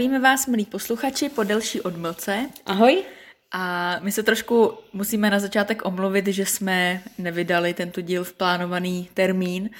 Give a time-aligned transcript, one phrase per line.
[0.00, 2.48] Zdravíme vás, milí posluchači, po delší odmlce.
[2.66, 3.02] Ahoj.
[3.52, 9.08] A my se trošku musíme na začátek omluvit, že jsme nevydali tento díl v plánovaný
[9.14, 9.70] termín,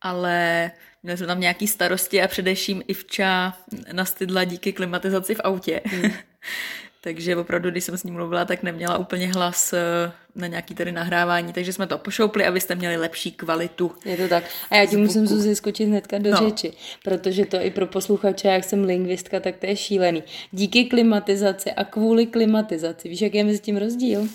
[0.00, 0.70] ale
[1.02, 3.56] měli jsme tam nějaký starosti a především Ivča
[3.92, 5.80] nastydla díky klimatizaci v autě.
[5.92, 6.10] Mm.
[7.06, 10.92] takže opravdu, když jsem s ním mluvila, tak neměla úplně hlas eh, na nějaký tady
[10.92, 13.92] nahrávání, takže jsme to pošoupli, abyste měli lepší kvalitu.
[14.04, 14.44] Je to tak.
[14.70, 16.36] A já ti musím Zuzi skočit hnedka do no.
[16.36, 16.72] řeči,
[17.04, 20.22] protože to i pro posluchače, jak jsem lingvistka, tak to je šílený.
[20.52, 23.08] Díky klimatizaci a kvůli klimatizaci.
[23.08, 24.28] Víš, jaký je mezi tím rozdíl?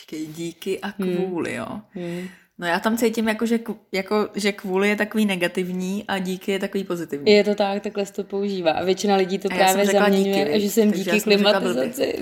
[0.00, 1.58] Říkej, díky a kvůli, hmm.
[1.58, 1.80] jo.
[1.90, 2.28] Hmm.
[2.58, 3.58] No já tam cítím, jako že,
[3.92, 7.32] jako, že kvůli je takový negativní a díky je takový pozitivní.
[7.32, 8.70] Je to tak, takhle se to používá.
[8.70, 12.18] A většina lidí to a právě zaměňuje, díky, že jsem díky klimatizaci.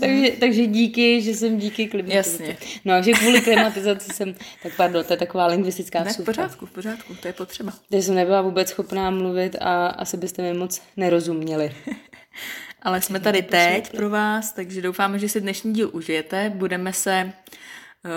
[0.00, 2.42] takže, takže díky, že jsem díky klimatizaci.
[2.42, 2.56] Jasně.
[2.84, 6.66] No a že kvůli klimatizaci jsem, tak pardon, to je taková lingvistická ne, v pořádku,
[6.66, 7.72] v pořádku, to je potřeba.
[7.90, 11.74] Takže jsem nebyla vůbec schopná mluvit a asi byste mi moc nerozuměli.
[12.82, 16.52] Ale jsme tady teď pro vás, takže doufáme, že si dnešní díl užijete.
[16.54, 17.32] Budeme se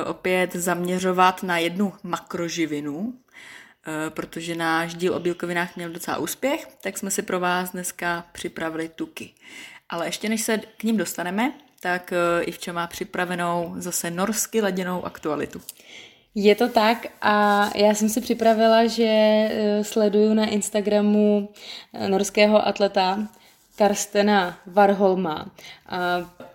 [0.05, 3.13] opět zaměřovat na jednu makroživinu,
[3.87, 8.25] eh, protože náš díl o bílkovinách měl docela úspěch, tak jsme si pro vás dneska
[8.31, 9.33] připravili tuky.
[9.89, 15.05] Ale ještě než se k ním dostaneme, tak eh, Ivča má připravenou zase norsky laděnou
[15.05, 15.61] aktualitu.
[16.35, 19.11] Je to tak a já jsem si připravila, že
[19.81, 21.49] sleduju na Instagramu
[22.07, 23.27] norského atleta
[23.75, 25.51] Karstena Varholma.
[25.89, 25.97] A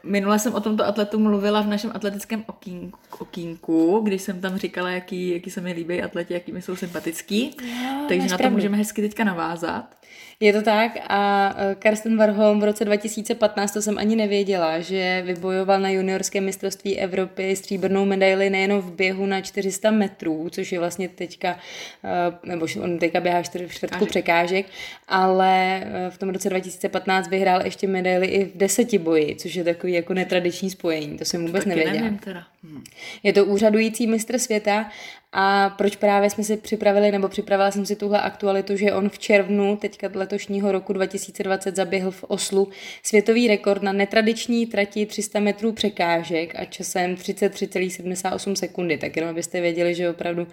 [0.02, 4.90] minule jsem o tomto atletu mluvila v našem atletickém okýnku, okýnku když jsem tam říkala,
[4.90, 7.56] jaký, jaký se mi líbí atleti, jaký mi jsou sympatický.
[7.62, 9.96] Jo, Takže na to můžeme hezky teďka navázat.
[10.40, 15.22] Je to tak a e, Karsten Warholm v roce 2015, to jsem ani nevěděla, že
[15.26, 20.78] vybojoval na juniorské mistrovství Evropy stříbrnou medaili nejenom v běhu na 400 metrů, což je
[20.78, 21.58] vlastně teďka,
[22.04, 24.66] e, nebo on teďka běhá čtvrtku překážek,
[25.08, 29.64] ale e, v tom roce 2015 vyhrál ještě medaily i v deseti boji, což je
[29.64, 32.04] takový jako netradiční spojení, to jsem vůbec Taky nevěděla.
[32.04, 32.42] Nevím teda.
[32.64, 32.84] Hmm.
[33.22, 34.90] Je to úřadující mistr světa
[35.38, 39.18] a proč právě jsme si připravili, nebo připravila jsem si tuhle aktualitu, že on v
[39.18, 42.68] červnu teďka letošního roku 2020 zaběhl v Oslu
[43.02, 48.98] světový rekord na netradiční trati 300 metrů překážek a časem 33,78 sekundy.
[48.98, 50.46] Tak jenom abyste věděli, že opravdu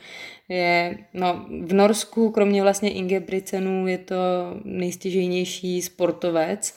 [0.49, 4.15] je, no v Norsku, kromě vlastně Inge Bricenu, je to
[4.63, 6.75] nejstěžejnější sportovec,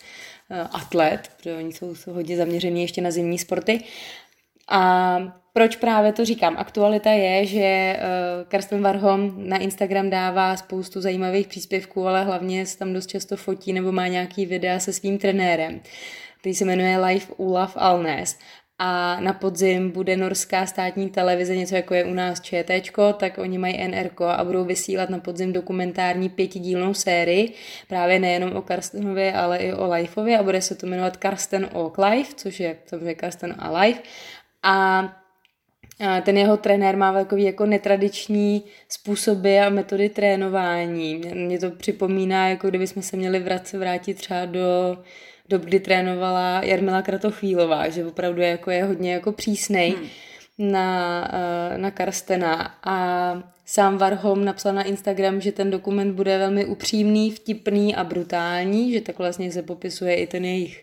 [0.50, 3.80] eh, atlet, protože oni jsou, jsou hodně zaměření ještě na zimní sporty.
[4.68, 5.18] A
[5.56, 6.56] proč právě to říkám?
[6.58, 12.78] Aktualita je, že uh, Karsten Warholm na Instagram dává spoustu zajímavých příspěvků, ale hlavně se
[12.78, 15.80] tam dost často fotí nebo má nějaký videa se svým trenérem,
[16.40, 18.38] který se jmenuje Life Olaf Alnes.
[18.78, 23.58] A na podzim bude norská státní televize, něco jako je u nás ČT, tak oni
[23.58, 27.54] mají NRK a budou vysílat na podzim dokumentární pětidílnou sérii,
[27.88, 31.98] právě nejenom o Karstenovi, ale i o Lifeovi a bude se to jmenovat Karsten Oak
[31.98, 34.02] Life, což je samozřejmě Karsten a Life.
[34.62, 35.25] A
[36.22, 41.22] ten jeho trenér má takový jako netradiční způsoby a metody trénování.
[41.34, 44.98] Mě to připomíná, jako kdyby jsme se měli vrátit, vrátit třeba do
[45.48, 50.72] dob, kdy trénovala Jarmila Kratochvílová, že opravdu je, jako je hodně jako přísnej hmm.
[50.72, 51.30] na,
[51.74, 57.30] eh, na Karstena a sám Varholm napsal na Instagram, že ten dokument bude velmi upřímný,
[57.30, 60.82] vtipný a brutální, že tak vlastně se popisuje i ten jejich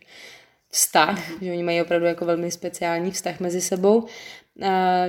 [0.69, 4.05] vztah, že oni mají opravdu jako velmi speciální vztah mezi sebou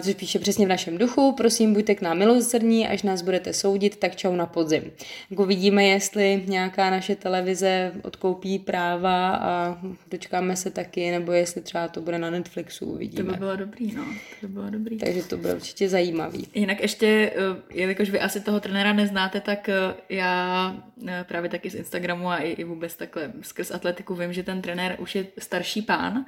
[0.03, 3.97] což píše přesně v našem duchu, prosím, buďte k nám milosrdní, až nás budete soudit,
[3.97, 4.93] tak čau na podzim.
[5.31, 9.79] Jako vidíme, jestli nějaká naše televize odkoupí práva a
[10.11, 13.25] dočkáme se taky, nebo jestli třeba to bude na Netflixu, uvidíme.
[13.25, 14.05] To by bylo dobrý, no.
[14.41, 14.99] To by bylo dobrý.
[14.99, 16.47] Takže to bude určitě zajímavý.
[16.55, 19.75] Jinak ještě, eh, jelikož vy asi toho trenéra neznáte, tak eh,
[20.09, 20.77] já
[21.09, 24.97] eh, právě taky z Instagramu a i vůbec takhle skrz atletiku vím, že ten trenér
[24.99, 26.27] už je starší pán,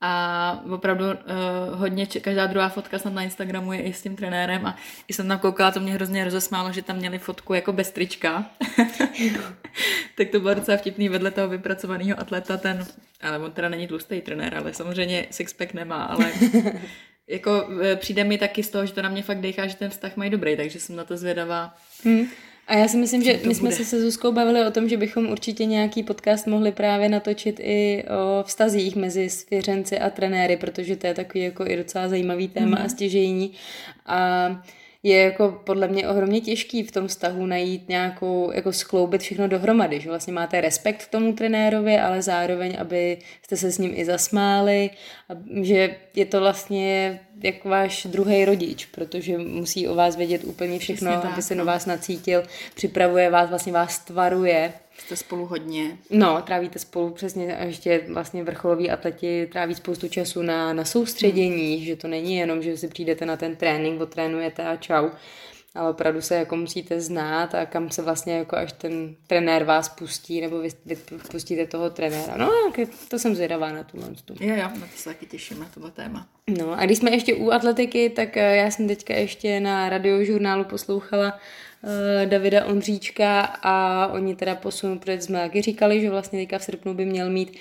[0.00, 1.14] a opravdu uh,
[1.72, 4.76] hodně, každá druhá fotka snad na Instagramu je i s tím trenérem a
[5.08, 8.50] i jsem tam koukala, to mě hrozně rozesmálo, že tam měli fotku jako bez trička.
[10.16, 12.86] tak to bylo docela vtipný vedle toho vypracovaného atleta ten,
[13.20, 16.32] ale on teda není tlustý trenér, ale samozřejmě sixpack nemá, ale
[17.28, 19.90] jako eh, přijde mi taky z toho, že to na mě fakt dechá, že ten
[19.90, 21.74] vztah mají dobrý, takže jsem na to zvědavá.
[22.04, 22.26] Hmm.
[22.68, 25.26] A já si myslím, že my jsme se se Zuzkou bavili o tom, že bychom
[25.26, 31.06] určitě nějaký podcast mohli právě natočit i o vztazích mezi svěřenci a trenéry, protože to
[31.06, 32.84] je takový jako i docela zajímavý téma mm.
[32.84, 33.52] a stěžejní.
[34.06, 34.48] A
[35.02, 40.00] je jako podle mě ohromně těžký v tom vztahu najít nějakou, jako skloubit všechno dohromady,
[40.00, 44.04] že vlastně máte respekt k tomu trenérovi, ale zároveň, aby jste se s ním i
[44.04, 44.90] zasmáli,
[45.28, 50.78] a že je to vlastně jak váš druhý rodič, protože musí o vás vědět úplně
[50.78, 52.42] všechno, aby se na vás nacítil,
[52.74, 55.98] připravuje vás, vlastně vás tvaruje Jste spolu hodně.
[56.10, 61.76] No, trávíte spolu přesně a ještě vlastně vrcholoví atleti tráví spoustu času na, na soustředění,
[61.76, 61.84] hmm.
[61.84, 65.08] že to není jenom, že si přijdete na ten trénink, otrénujete a čau,
[65.74, 69.88] ale opravdu se jako musíte znát a kam se vlastně jako až ten trenér vás
[69.88, 70.96] pustí, nebo vy, vy
[71.30, 72.36] pustíte toho trenéra.
[72.36, 72.50] No,
[73.08, 74.34] to jsem zvědavá na tu tu.
[74.40, 76.26] Jo, jo, na to se taky těším, na tohle téma.
[76.58, 80.64] No a když jsme ještě u atletiky, tak eh, já jsem teďka ještě na radiožurnálu
[80.64, 81.38] poslouchala
[82.24, 86.94] Davida Ondříčka a oni teda posunou, protože jsme taky říkali, že vlastně teďka v srpnu
[86.94, 87.56] by měl mít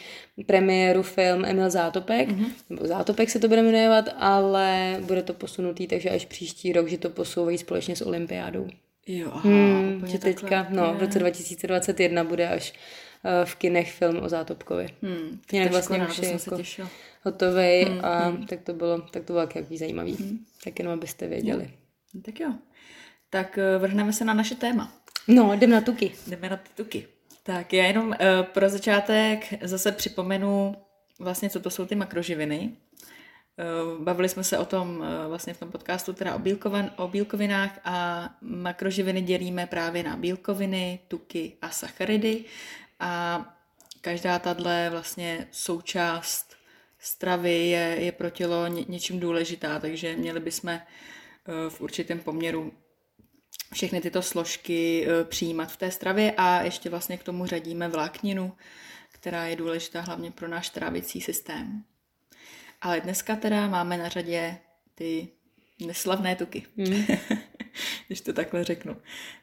[0.45, 2.51] premiéru film Emil Zátopek, mm-hmm.
[2.69, 6.97] nebo Zátopek se to bude jmenovat, ale bude to posunutý, takže až příští rok, že
[6.97, 8.67] to posouvají společně s olympiádou.
[9.07, 12.73] Jo, aha, hmm, že teďka, no, v roce 2021 bude až
[13.23, 14.87] uh, v kinech film o Zátopkovi.
[15.01, 16.63] Hmm, Jinak vlastně už je jako
[17.23, 18.45] hotový hmm, a hmm.
[18.45, 20.15] tak to bylo, tak to bylo jaký zajímavý.
[20.15, 20.39] Hmm.
[20.63, 21.63] Tak jenom abyste věděli.
[22.13, 22.21] Jo.
[22.25, 22.53] Tak jo
[23.29, 24.93] tak eh, vrhneme se na naše téma.
[25.27, 26.11] No, jdeme na tuky.
[26.27, 27.07] Jdeme na ty tuky.
[27.43, 30.75] Tak já jenom uh, pro začátek zase připomenu
[31.19, 32.71] vlastně, co to jsou ty makroživiny.
[33.89, 37.79] Uh, bavili jsme se o tom vlastně v tom podcastu teda o, bílkovan, o bílkovinách
[37.85, 42.43] a makroživiny dělíme právě na bílkoviny, tuky a sacharidy
[42.99, 43.45] a
[44.01, 46.55] každá tahle vlastně součást
[46.99, 50.79] stravy je, je pro tělo ně, něčím důležitá, takže měli bychom
[51.69, 52.71] v určitém poměru
[53.73, 58.53] všechny tyto složky e, přijímat v té stravě a ještě vlastně k tomu řadíme vlákninu,
[59.11, 61.83] která je důležitá hlavně pro náš trávicí systém.
[62.81, 64.57] Ale dneska teda máme na řadě
[64.95, 65.27] ty
[65.85, 67.05] neslavné tuky, mm.
[68.07, 68.97] když to takhle řeknu.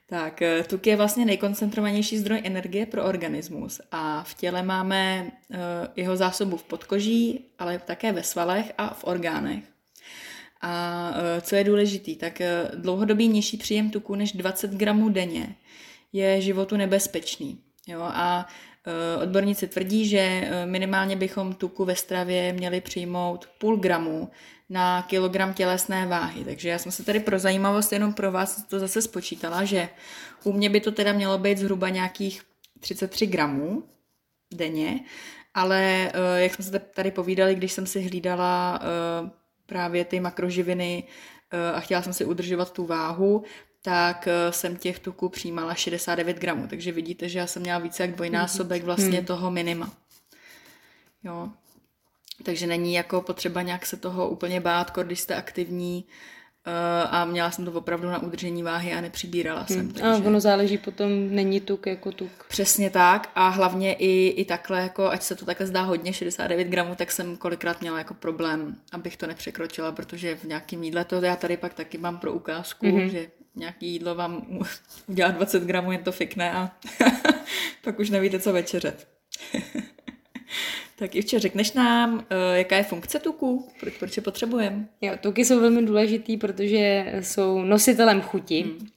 [0.07, 5.59] Tak, e, tuk je vlastně nejkoncentrovanější zdroj energie pro organismus a v těle máme e,
[5.97, 9.74] jeho zásobu v podkoží, ale také ve svalech a v orgánech.
[10.67, 15.57] A e, co je důležitý, tak e, dlouhodobý nižší příjem tuku než 20 gramů denně
[16.13, 17.59] je životu nebezpečný.
[17.87, 18.01] Jo?
[18.03, 18.47] A
[18.87, 24.31] e, odborníci tvrdí, že minimálně bychom tuku ve stravě měli přijmout půl gramu
[24.71, 26.45] na kilogram tělesné váhy.
[26.45, 29.89] Takže já jsem se tady pro zajímavost jenom pro vás to zase spočítala, že
[30.45, 32.43] u mě by to teda mělo být zhruba nějakých
[32.81, 33.83] 33 gramů
[34.55, 35.01] denně,
[35.55, 38.81] ale jak jsme se tady povídali, když jsem si hlídala
[39.67, 41.05] právě ty makroživiny
[41.51, 43.45] eh, a chtěla jsem si udržovat tu váhu,
[43.83, 46.67] tak eh, jsem těch tuků přijímala 69 gramů.
[46.67, 48.87] Takže vidíte, že já jsem měla více jak dvojnásobek mhm.
[48.87, 49.27] vlastně hmm.
[49.27, 49.93] toho minima.
[51.25, 51.49] Jo.
[52.43, 56.05] Takže není jako potřeba nějak se toho úplně bát, když jste aktivní,
[57.11, 59.79] a měla jsem to opravdu na udržení váhy a nepřibírala jsem.
[59.79, 59.93] Hmm.
[59.93, 60.03] Takže...
[60.11, 62.47] A ono záleží potom, není tuk jako tuk.
[62.49, 66.69] Přesně tak a hlavně i, i takhle, jako ať se to takhle zdá hodně, 69
[66.69, 71.17] gramů, tak jsem kolikrát měla jako problém, abych to nepřekročila, protože v nějakém jídle to
[71.17, 73.07] já tady pak taky mám pro ukázku, mm-hmm.
[73.07, 74.47] že nějaký jídlo vám
[75.07, 76.71] udělá 20 gramů, jen to fikne a
[77.85, 79.09] pak už nevíte, co večeřet.
[80.99, 84.85] Tak ještě řekneš nám, eh, jaká je funkce tuku, proč, proč je potřebujeme?
[85.01, 88.63] Jo, tuky jsou velmi důležitý, protože jsou nositelem chuti.
[88.63, 88.89] Hmm.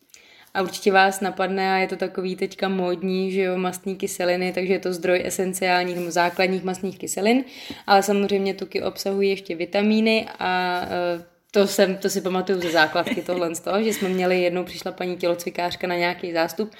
[0.54, 4.74] A určitě vás napadne, a je to takový teďka módní, že jo, mastní kyseliny, takže
[4.74, 7.44] je to zdroj esenciálních nebo základních mastných kyselin,
[7.88, 13.22] ale samozřejmě tuky obsahují ještě vitamíny a eh, to, jsem, to si pamatuju ze základky
[13.22, 16.72] tohle z toho, že jsme měli, jednou přišla paní tělocvikářka na nějaký zástup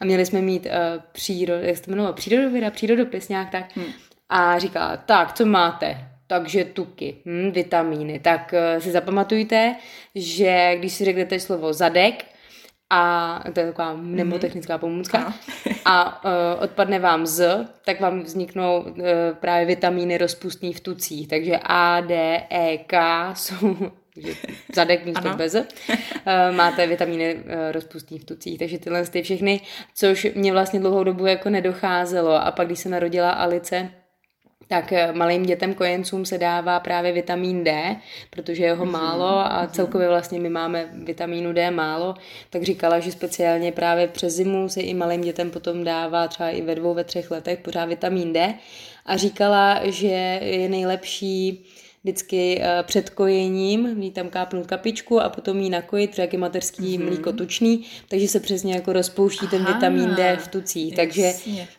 [0.00, 3.76] a měli jsme mít uh, příro, jak se to jmenovalo, přírodověda, přírodopis nějak tak.
[3.76, 3.92] Hmm
[4.30, 6.06] a říká, tak, co máte?
[6.26, 8.18] Takže tuky, hm, vitamíny.
[8.18, 9.76] Tak uh, si zapamatujte,
[10.14, 12.24] že když si řeknete slovo zadek,
[12.90, 15.34] a to je taková mnemotechnická pomůcka,
[15.84, 16.30] a uh,
[16.62, 18.94] odpadne vám z, tak vám vzniknou uh,
[19.40, 21.28] právě vitamíny rozpustný v tucích.
[21.28, 23.76] Takže A, D, E, K jsou
[24.74, 25.54] zadek místo bez.
[25.54, 25.64] Uh,
[26.56, 29.60] máte vitamíny uh, rozpustný v tucích, takže tyhle ty všechny,
[29.94, 32.34] což mě vlastně dlouhou dobu jako nedocházelo.
[32.34, 33.90] A pak, když se narodila Alice,
[34.68, 37.96] tak eh, malým dětem kojencům se dává právě vitamin D,
[38.30, 39.70] protože je ho mhm, málo a mhm.
[39.70, 42.14] celkově vlastně my máme vitamínu D málo,
[42.50, 46.62] tak říkala, že speciálně právě přes zimu se i malým dětem potom dává třeba i
[46.62, 48.54] ve dvou, ve třech letech pořád vitamin D.
[49.06, 51.66] A říkala, že je nejlepší
[52.02, 56.38] vždycky eh, před kojením, mít tam kápnout kapičku a potom jí nakojit, protože jak je
[56.38, 57.04] mateřský mm-hmm.
[57.04, 60.96] mlíko tučný, takže se přesně jako rozpouští Aha, ten vitamin D v tucích.
[60.96, 61.32] Takže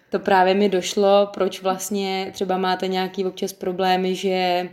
[0.09, 4.69] to právě mi došlo, proč vlastně třeba máte nějaký občas problémy, že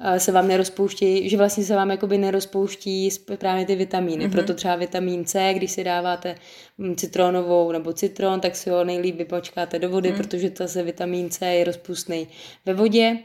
[0.00, 4.26] eh, se vám nerozpouští, že vlastně se vám jakoby nerozpouští právě ty vitamíny.
[4.26, 4.32] Mm-hmm.
[4.32, 6.34] Proto třeba vitamin C, když si dáváte
[6.78, 10.16] hm, citronovou nebo citron, tak si ho nejlíp vypočkáte do vody, mm.
[10.16, 12.28] protože zase vitamin C je rozpustný
[12.66, 13.18] ve vodě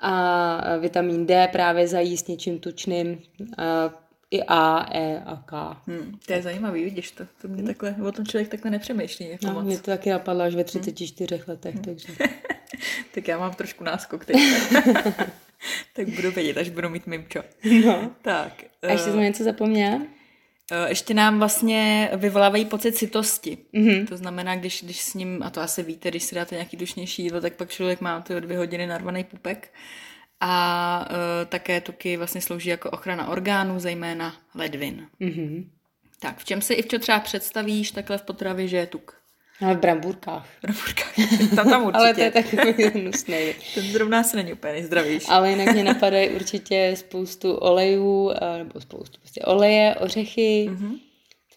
[0.00, 3.18] a vitamin D právě zajíst něčím tučným.
[3.58, 3.90] A
[4.30, 5.76] i A, E a K.
[5.86, 7.24] Hmm, to je zajímavý, vidíš to.
[7.42, 9.28] To mě takhle, o tom člověk takhle nepřemýšlí.
[9.28, 9.64] Jako No, moc.
[9.64, 12.08] mě to taky napadlo až ve 34 letech, takže...
[13.14, 14.36] Tak já mám trošku náskok teď.
[15.96, 17.42] tak budu vědět, až budu mít mimčo.
[17.84, 18.10] No.
[18.22, 18.52] Tak.
[18.82, 20.00] A ještě eh, jsem něco zapomněla?
[20.72, 23.58] Eh, ještě nám vlastně vyvolávají pocit sytosti.
[23.72, 24.06] Mhm.
[24.06, 27.22] To znamená, když, když s ním, a to asi víte, když si dáte nějaký tučnější
[27.22, 29.72] jídlo, tak pak člověk má ty dvě hodiny narvaný pupek.
[30.42, 31.16] A uh,
[31.48, 35.06] také tuky vlastně slouží jako ochrana orgánů, zejména ledvin.
[35.18, 35.70] Mhm.
[36.20, 39.19] Tak, v čem si i třeba představíš takhle v potravě, že je tuk?
[39.62, 40.46] Ale v bramburkách.
[40.62, 41.02] Bramburka.
[41.56, 41.98] Tam tam určitě.
[41.98, 43.36] Ale to je takový hnusný.
[43.74, 45.26] Ten zrovna se není úplně nejzdravější.
[45.28, 50.68] Ale jinak mě napadají určitě spoustu olejů, eh, nebo spoustu prostě oleje, ořechy.
[50.70, 50.98] Mm-hmm.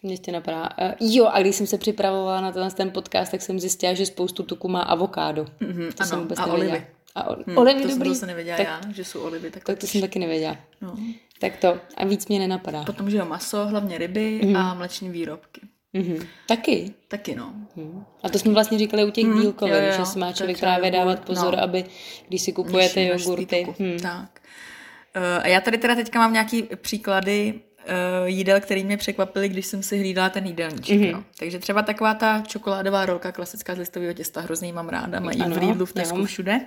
[0.06, 0.68] mě ještě napadá?
[0.78, 4.06] Eh, Jo, a když jsem se připravovala na tenhle ten podcast, tak jsem zjistila, že
[4.06, 5.46] spoustu tuku má avokádo.
[5.60, 6.70] Mhm, To jsem ano, vůbec a nevěděla.
[6.72, 6.86] olivy.
[7.14, 8.14] A o- Hm, olivy to jsem dobrý.
[8.14, 9.50] zase nevěděla tak, já, že jsou olivy.
[9.50, 10.56] Tak, tak to jsem taky nevěděla.
[10.80, 10.96] no.
[11.40, 11.78] Tak to.
[11.96, 12.82] A víc mě nenapadá.
[12.84, 14.56] Potom, že jo, maso, hlavně ryby Mhm.
[14.56, 15.60] a mleční výrobky.
[15.94, 16.26] Mhm.
[16.46, 16.94] Taky.
[17.08, 17.52] Taky no.
[17.76, 18.04] Mhm.
[18.22, 20.60] A to jsme vlastně říkali u těch Mhm, bílkovin, jo, jo, že si má člověk
[20.60, 21.62] právě dávat jogurt, pozor, no.
[21.62, 21.84] aby
[22.28, 23.66] když si kupujete množství jogurty.
[23.78, 23.98] Hm.
[24.02, 24.40] Tak.
[25.14, 27.92] Eh, A já tady teda teďka mám nějaký příklady eh,
[28.28, 30.96] jídel, který mě překvapily, když jsem si hlídala ten jídelníček.
[31.00, 31.08] Mhm.
[31.08, 31.12] Mm-hmm.
[31.12, 31.24] No.
[31.38, 35.56] Takže třeba taková ta čokoládová rolka klasická z listového těsta, hrozně mám ráda, mají Ano,
[35.56, 36.60] v Lidlu, v Tesku, všude.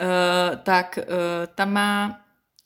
[0.00, 1.06] Eh, tak eh,
[1.54, 2.20] tam má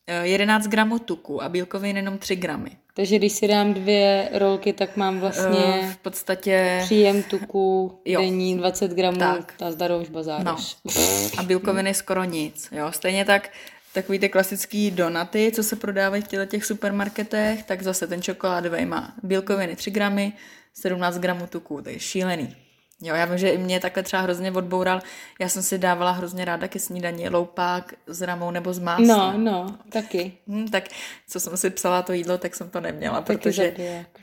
[0.07, 2.71] eh, 11 gramů tuku a bílkovin jenom 3 gramy.
[2.97, 8.21] Takže když si dám dvě rolky, tak mám Eh, vlastně v podstatě příjem tuku Jo.
[8.21, 9.19] denní 20 gramů.
[9.19, 9.55] Tak.
[9.59, 10.77] Ta zdarož bazároš.
[10.85, 10.93] No.
[11.39, 12.69] A bílkoviny skoro nic.
[12.73, 12.93] Jo?
[12.93, 13.51] Stejně tak
[13.93, 18.85] takový ty klasický donaty, co se prodávají v těchto těch supermarketech, tak zase ten čokoládový
[18.87, 20.33] má bílkoviny 3 gramy,
[20.75, 22.57] 17 gramů tuku, to je šílený.
[23.03, 25.01] Jo, já vím, že i mě takhle třeba hrozně odboural.
[25.41, 29.09] Já jsem si dávala hrozně ráda ke snídani loupák s ramou nebo s máslem.
[29.09, 30.33] No, no, taky.
[30.49, 30.85] Hm, tak
[31.29, 33.75] co jsem si psala to jídlo, tak jsem to neměla, Taky protože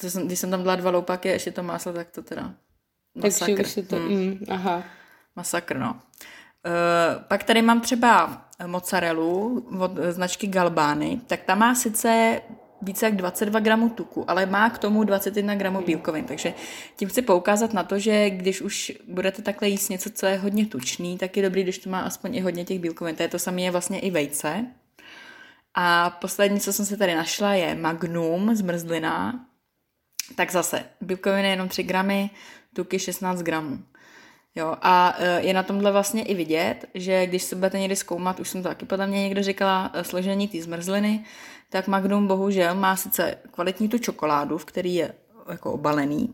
[0.01, 2.53] to jsem, když jsem tam dala dva loupáky a ještě to máslo, tak to teda
[3.21, 3.61] Takže masakr.
[3.61, 3.95] už si to...
[3.95, 4.07] Hm.
[4.09, 4.83] Mm, aha.
[5.35, 5.91] Masakr, no.
[5.93, 12.41] Uh, pak tady mám třeba mozzarellu od značky Galbány, tak ta má sice
[12.83, 16.53] více jak 22 gramů tuku, ale má k tomu 21 gramů bílkovin, takže
[16.95, 20.65] tím chci poukázat na to, že když už budete takhle jíst něco, co je hodně
[20.65, 23.15] tučný, tak je dobrý, když to má aspoň i hodně těch bílkovin.
[23.15, 24.65] To je to samé je vlastně i vejce.
[25.73, 29.45] A poslední, co jsem si tady našla, je Magnum zmrzlina.
[30.35, 32.29] Tak zase, bílkoviny jenom 3 gramy,
[32.75, 33.79] tuky 16 gramů.
[34.55, 38.39] Jo, a e, je na tomhle vlastně i vidět, že když se budete někdy zkoumat,
[38.39, 41.25] už jsem to taky podle mě někdo říkala, e, složení té zmrzliny,
[41.73, 45.13] tak Magnum bohužel má sice kvalitní tu čokoládu, v který je
[45.49, 46.33] jako obalený,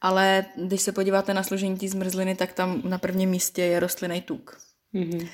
[0.00, 4.20] ale když se podíváte na složení té zmrzliny, tak tam na prvním místě je rostlinný
[4.22, 4.58] tuk.
[4.92, 5.20] Mhm.
[5.20, 5.28] E,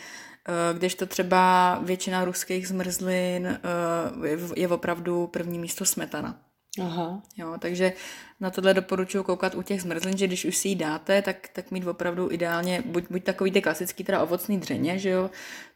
[0.79, 6.41] Když to třeba většina ruských zmrzlin e, je- opravdu první místo smetana.
[6.83, 7.23] Aha.
[7.37, 7.93] Jo, takže
[8.41, 11.71] na tohle doporučuji koukat u těch zmrzlin, že když už si ji dáte, tak, tak
[11.71, 15.31] mít opravdu ideálně buď, buď takový ty klasický teda ovocný dřeně, že jo,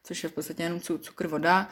[0.05, 1.69] což je v podstatě jenom cu- cukr, voda,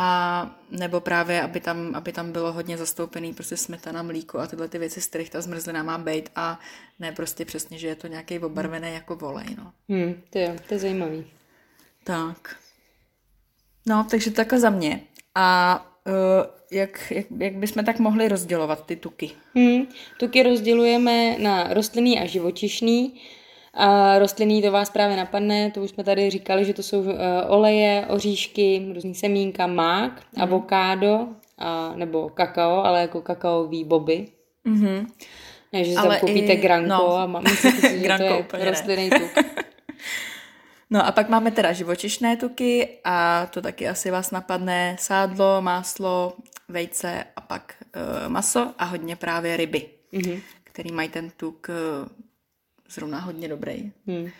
[0.00, 4.68] a nebo právě, aby tam, aby tam bylo hodně zastoupený prostě smetana, mlíko a tyhle
[4.68, 6.60] ty věci, z kterých ta zmrzlina má být a
[6.98, 9.72] ne prostě přesně, že je to nějaký obarvený jako volej, no.
[9.88, 11.26] Hm, to jo, to je zajímavý.
[12.04, 12.56] Tak.
[13.86, 15.00] No, takže takhle za mě.
[15.34, 16.14] A uh,
[16.72, 19.30] jak, jak, jak bychom tak mohli rozdělovat ty tuky?
[19.54, 19.86] Hmm.
[20.18, 23.20] Tuky rozdělujeme na rostlinný a živočišný.
[23.80, 27.12] A rostlinný to vás právě napadne, to už jsme tady říkali, že to jsou uh,
[27.46, 30.42] oleje, oříšky, různý semínka, mák, mm.
[30.42, 34.26] avokádo a, nebo kakao, ale jako kakaový boby.
[34.64, 35.06] Mhm.
[35.72, 37.16] Ne, že si Ale tam koupíte i- granko no.
[37.16, 37.70] a mám si
[38.00, 38.08] že
[38.50, 39.44] to je rostlinný tuk.
[40.90, 46.32] No a pak máme teda živočišné tuky a to taky asi vás napadne sádlo, máslo,
[46.68, 50.40] vejce a pak uh, maso a hodně právě ryby, Mhm.
[50.64, 52.08] který mají ten tuk uh,
[52.90, 53.92] zrovna hodně dobrý.
[54.06, 54.30] Hmm.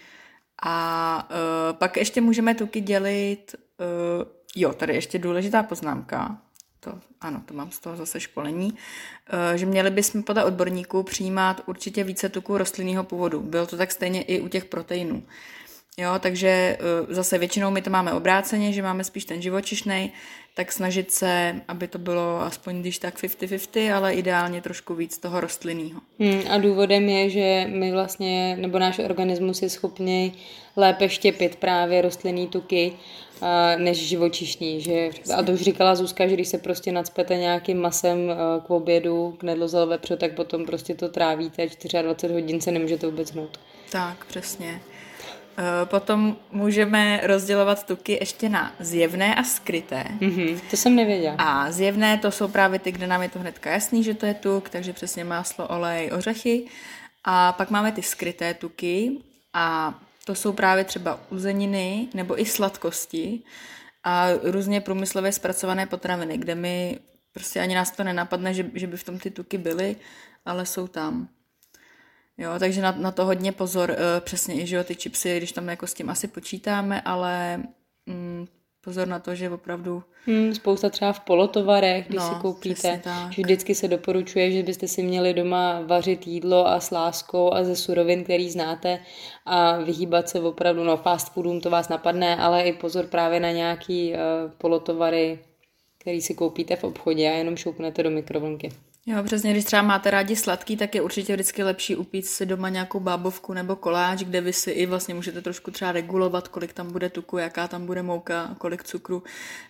[0.62, 6.38] A uh, pak ještě můžeme tuky dělit, uh, jo, tady ještě důležitá poznámka,
[6.80, 11.60] to, ano, to mám z toho zase školení, uh, že měli bychom podle odborníků přijímat
[11.66, 13.40] určitě více tuků rostlinného původu.
[13.40, 15.22] Bylo to tak stejně i u těch proteinů.
[15.98, 20.12] Jo, takže uh, zase většinou my to máme obráceně, že máme spíš ten živočišný,
[20.54, 25.40] tak snažit se, aby to bylo aspoň když tak 50-50, ale ideálně trošku víc toho
[25.40, 26.00] rostlinného.
[26.18, 30.32] Hmm, a důvodem je, že my vlastně, nebo náš organismus je schopný
[30.76, 32.92] lépe štěpit právě rostlinný tuky
[33.40, 34.80] a, než živočišný.
[34.80, 38.70] Že, a to už říkala Zuzka, že když se prostě nadspete nějakým masem a, k
[38.70, 41.66] obědu, k nedlozel vepřu, tak potom prostě to trávíte
[42.02, 43.60] 24 hodin se nemůžete vůbec hnout.
[43.90, 44.80] Tak, přesně.
[45.84, 50.04] Potom můžeme rozdělovat tuky ještě na zjevné a skryté.
[50.20, 51.36] Mm-hmm, to jsem nevěděla.
[51.38, 54.34] A zjevné to jsou právě ty, kde nám je to hnedka jasný, že to je
[54.34, 56.66] tuk, takže přesně máslo, olej, ořechy.
[57.24, 59.12] A pak máme ty skryté tuky
[59.54, 63.42] a to jsou právě třeba uzeniny nebo i sladkosti
[64.04, 66.98] a různě průmyslově zpracované potraviny, kde my
[67.32, 69.96] prostě ani nás to nenapadne, že, že by v tom ty tuky byly,
[70.46, 71.28] ale jsou tam.
[72.38, 75.52] Jo, takže na, na to hodně pozor, uh, přesně i, že jo, ty čipsy, když
[75.52, 77.62] tam jako s tím asi počítáme, ale
[78.06, 78.46] mm,
[78.84, 80.02] pozor na to, že opravdu...
[80.26, 84.88] Hmm, spousta třeba v polotovarech, když no, si koupíte, že vždycky se doporučuje, že byste
[84.88, 88.98] si měli doma vařit jídlo a s láskou a ze surovin, který znáte
[89.46, 93.50] a vyhýbat se opravdu, no fast foodům to vás napadne, ale i pozor právě na
[93.50, 94.18] nějaký uh,
[94.58, 95.38] polotovary,
[95.98, 98.70] který si koupíte v obchodě a jenom šoupnete do mikrovlnky.
[99.10, 102.68] Jo, přesně, když třeba máte rádi sladký, tak je určitě vždycky lepší upít si doma
[102.68, 106.92] nějakou bábovku nebo koláč, kde vy si i vlastně můžete trošku třeba regulovat, kolik tam
[106.92, 109.22] bude tuku, jaká tam bude mouka, kolik cukru,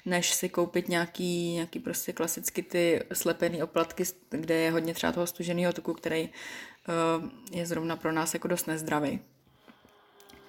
[0.06, 5.26] než si koupit nějaký, nějaký prostě klasicky ty slepený oplatky, kde je hodně třeba toho
[5.26, 9.20] stuženého tuku, který uh, je zrovna pro nás jako dost nezdravý.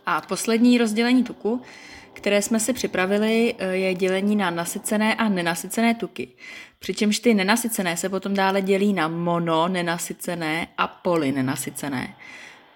[0.05, 1.61] A poslední rozdělení tuku
[2.19, 6.27] které jsme si připravili, eh, je dělení na nasycené a nenasycené tuky.
[6.79, 12.15] Přičemž ty nenasycené se potom dále dělí na mono nenasycené a poly nenasycené.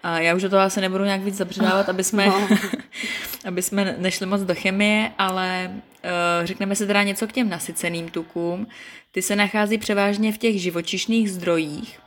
[0.04, 2.48] A já už do toho asi nebudu nějak víc zabředávat, aby jsme, no.
[3.46, 8.10] aby jsme nešli moc do chemie, ale uh, řekneme si teda něco k těm nasyceným
[8.10, 8.68] tukům.
[9.12, 12.00] Ty se nachází převážně v těch živočišných zdrojích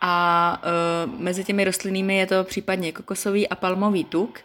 [0.00, 0.62] a
[1.06, 4.40] uh, mezi těmi rostlinnými je to případně kokosový a palmový tuk.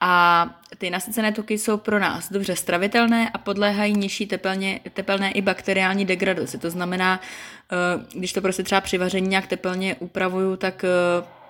[0.00, 0.46] A
[0.78, 6.04] ty nasycené tuky jsou pro nás dobře stravitelné a podléhají nižší tepelně, tepelné i bakteriální
[6.04, 6.58] degradaci.
[6.58, 7.20] To znamená,
[7.72, 11.44] eh, když to prostě třeba při vaření nějak tepelně upravuju, tak eh,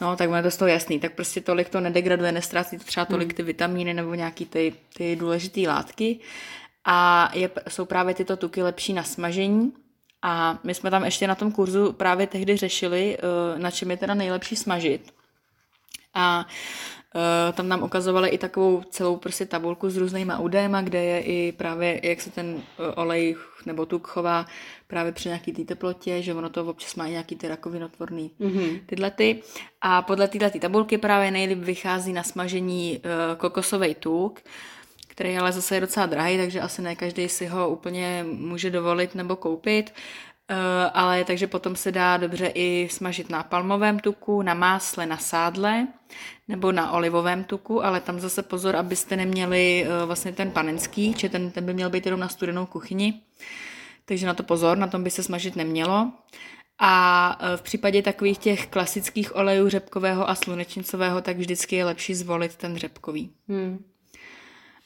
[0.00, 3.06] No, tak je to z toho jasný, tak prostě tolik to nedegraduje, nestrácí to třeba
[3.06, 3.36] tolik hmm.
[3.36, 6.20] ty vitamíny nebo nějaký ty, ty důležité látky.
[6.84, 9.72] A je, jsou právě tyto tuky lepší na smažení.
[10.22, 13.96] A my jsme tam ještě na tom kurzu právě tehdy řešili, eh, na čem je
[13.96, 15.14] teda nejlepší smažit.
[16.14, 16.46] A
[17.52, 22.00] tam nám ukazovali i takovou celou prostě tabulku s různýma údajema, kde je i právě,
[22.02, 22.60] jak se ten uh,
[22.94, 24.46] olej nebo tuk chová
[24.86, 28.80] právě při nějaký té teplotě, že ono to občas má i nějaký ty rakovinotvorný mm-hmm.
[28.86, 29.42] tyhle ty.
[29.80, 34.40] A podle téhle tabulky právě nejlíp vychází na smažení uh, kokosový tuk,
[35.08, 39.14] který ale zase je docela drahý, takže asi ne každý si ho úplně může dovolit
[39.14, 39.94] nebo koupit.
[40.50, 40.56] Uh,
[40.94, 45.86] ale takže potom se dá dobře i smažit na palmovém tuku, na másle, na sádle
[46.48, 51.28] nebo na olivovém tuku, ale tam zase pozor, abyste neměli uh, vlastně ten panenský, či
[51.28, 53.20] ten, ten by měl být jenom na studenou kuchyni.
[54.04, 56.12] Takže na to pozor, na tom by se smažit nemělo.
[56.78, 62.14] A uh, v případě takových těch klasických olejů řepkového a slunečnicového, tak vždycky je lepší
[62.14, 63.30] zvolit ten řepkový.
[63.48, 63.84] Hmm.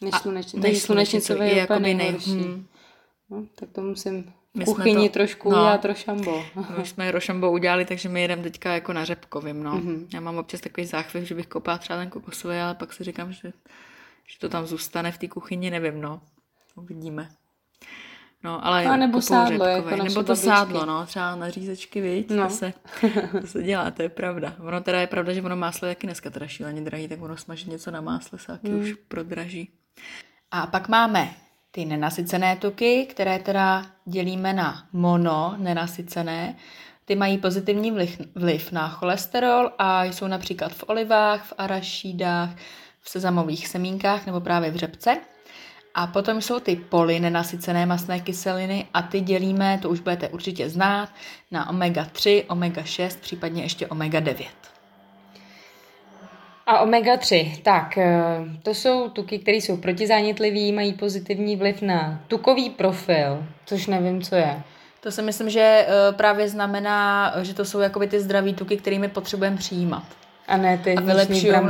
[0.01, 2.31] Než, sluneč, než slunečnicový je, jakoby nejhorší.
[2.31, 2.67] Hmm.
[3.31, 6.45] No, tak to musím my kuchyni to, trošku no, udělat rošambo.
[6.79, 9.79] My jsme rošambo udělali, takže my jedeme teďka jako na řepkovým, no.
[9.79, 10.07] Mm-hmm.
[10.15, 13.33] Já mám občas takový záchvěv, že bych koupila třeba ten kokosový, ale pak si říkám,
[13.33, 13.53] že,
[14.27, 16.21] že to tam zůstane v té kuchyni, nevím, no.
[16.75, 17.29] Uvidíme.
[18.45, 20.47] No, ale a nebo sádlo, jako Nebo to babičky.
[20.47, 22.49] sádlo, no, třeba na řízečky, viď, no.
[22.49, 22.73] to, se,
[23.41, 24.57] to se dělá, to je pravda.
[24.61, 27.37] Ono teda je pravda, že ono máslo je taky dneska teda šíleně drahý, tak ono
[27.37, 28.81] smažit něco na másle se taky mm.
[28.81, 29.71] už prodraží.
[30.51, 31.35] A pak máme
[31.75, 36.57] ty nenasycené tuky, které teda dělíme na mono nenasycené,
[37.05, 42.51] ty mají pozitivní vliv, vliv na cholesterol a jsou například v olivách, v arašídách,
[43.01, 45.19] v sezamových semínkách nebo právě v řepce.
[45.95, 50.71] A potom jsou ty poly nenasycené masné kyseliny a ty dělíme, to už budete určitě
[50.71, 51.09] znát,
[51.51, 54.72] na omega-3, omega-6, případně ještě omega-9.
[56.67, 58.15] A omega-3, tak eh,
[58.63, 64.35] to jsou tuky, které jsou protizánětlivé, mají pozitivní vliv na tukový profil, což nevím, co
[64.35, 64.63] je.
[65.01, 69.09] To si myslím, že eh, právě znamená, že to jsou jakoby ty zdraví tuky, kterými
[69.09, 70.05] potřebujeme přijímat.
[70.49, 71.01] A ne ty A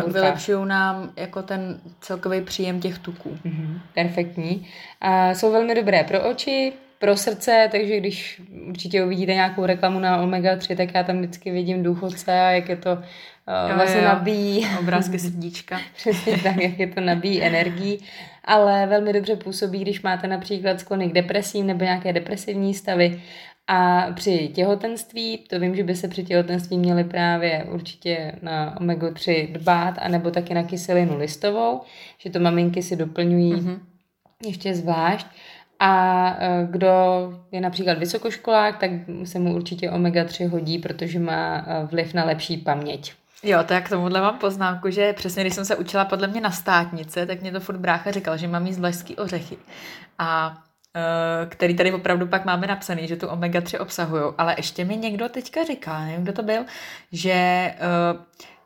[0.06, 3.38] vylepšují nám jako ten celkový příjem těch tuků.
[3.44, 4.68] Mm-hmm, perfektní.
[5.00, 10.22] A jsou velmi dobré pro oči, pro srdce, takže když určitě uvidíte nějakou reklamu na
[10.22, 14.04] Omega-3, tak já tam vždycky vidím důchodce a jak je to uh, jo, vlastně jo.
[14.04, 14.66] nabíjí.
[14.80, 15.80] Obrázky srdíčka.
[15.96, 17.98] Přesně tak, jak je to nabíjí energii,
[18.44, 23.22] ale velmi dobře působí, když máte například sklony k depresím nebo nějaké depresivní stavy
[23.66, 29.52] a při těhotenství, to vím, že by se při těhotenství měli právě určitě na omega-3
[29.52, 31.80] dbát, anebo taky na kyselinu listovou,
[32.18, 33.78] že to maminky si doplňují mm-hmm.
[34.46, 35.26] ještě zvlášť.
[35.84, 36.94] A e, kdo
[37.52, 38.90] je například vysokoškolák, tak
[39.24, 43.12] se mu určitě omega-3 hodí, protože má e, vliv na lepší paměť.
[43.42, 46.50] Jo, tak k tomuhle mám poznámku, že přesně když jsem se učila podle mě na
[46.50, 49.56] státnice, tak mě to furt brácha říkal, že mám jíst vlašský ořechy.
[50.18, 50.58] A
[50.96, 54.22] eh, který tady opravdu pak máme napsaný, že tu omega-3 obsahují.
[54.38, 56.64] Ale ještě mi někdo teďka říká, nevím, kdo to byl,
[57.12, 57.74] že eh,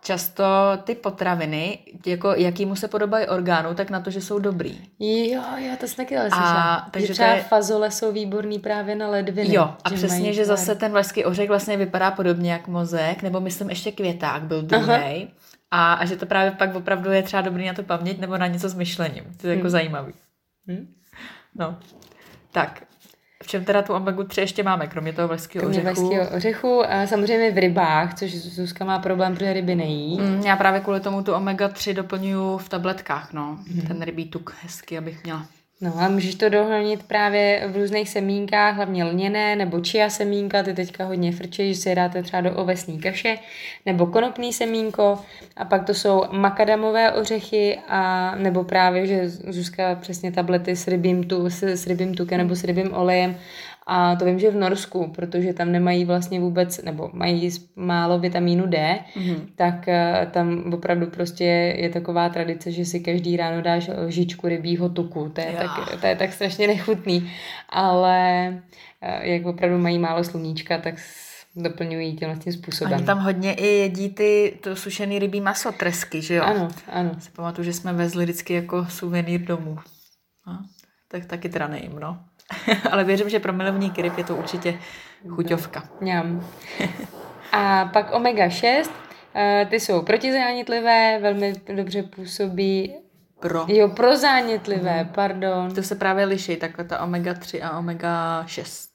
[0.07, 0.45] často
[0.85, 4.79] ty potraviny, jako jakýmu se podobají orgánu, tak na to, že jsou dobrý.
[4.99, 6.89] Jo, jo, to jsem taky ale slyšela.
[6.91, 7.43] Takže že třeba je...
[7.43, 9.55] fazole jsou výborný právě na ledviny.
[9.55, 13.41] Jo, a že přesně, že zase ten vlašský ořech vlastně vypadá podobně jak mozek, nebo
[13.41, 15.29] myslím ještě květák byl druhý.
[15.71, 18.47] A, a že to právě pak opravdu je třeba dobrý na to paměť nebo na
[18.47, 19.25] něco s myšlením.
[19.41, 19.71] To je jako hmm.
[19.71, 20.13] zajímavý.
[20.67, 20.95] Hmm?
[21.55, 21.79] No,
[22.53, 22.83] tak
[23.47, 25.95] v čem teda tu omega 3 ještě máme, kromě toho vleského ořechu?
[25.95, 30.21] Kromě ořechu a samozřejmě v rybách, což Zuzka má problém, protože ryby nejí.
[30.21, 33.59] Mm, já právě kvůli tomu tu omega 3 doplňuju v tabletkách, no.
[33.75, 33.81] Mm.
[33.81, 35.47] Ten rybí tuk hezky, abych měla.
[35.81, 40.75] No a můžeš to dohonit právě v různých semínkách, hlavně lněné nebo čia semínka, ty
[40.75, 43.39] teďka hodně frčí, že si je dáte třeba do ovesní kaše,
[43.87, 45.19] nebo konopný semínko.
[45.57, 51.25] A pak to jsou makadamové ořechy a nebo právě, že Zuzka přesně tablety s rybím,
[51.25, 53.37] tu, s, s rybím tukem nebo s rybím olejem
[53.89, 58.67] a to vím, že v Norsku, protože tam nemají vlastně vůbec, nebo mají málo vitamínu
[58.67, 59.41] D, mm-hmm.
[59.57, 61.45] tak uh, tam opravdu prostě
[61.77, 65.29] je taková tradice, že si každý ráno dáš lžičku rybího tuku.
[65.29, 67.33] To je, tak, to je tak strašně nechutný.
[67.69, 68.49] Ale
[69.03, 70.95] uh, jak opravdu mají málo sluníčka, tak
[71.57, 72.93] doplňují tímhle tím způsobem.
[72.93, 76.45] Oni tam hodně i jedí ty to sušený rybí maso, tresky, že jo?
[76.45, 77.11] Ano, ano.
[77.19, 79.79] Si pamatuju, že jsme vezli vždycky jako suvenýr domů.
[80.47, 80.59] No,
[81.09, 82.19] tak taky teda nejím, no.
[82.91, 84.79] Ale věřím, že pro milovníky ryb je to určitě
[85.29, 85.83] chuťovka.
[86.01, 86.47] Mňam.
[87.53, 88.91] A pak omega-6,
[89.35, 92.95] eh, ty jsou protizánětlivé, velmi dobře působí
[93.41, 93.65] pro.
[93.69, 95.13] Jo, pro zánětlivé, hmm.
[95.15, 95.75] pardon.
[95.75, 98.89] To se právě liší, takhle ta omega-3 a omega-6.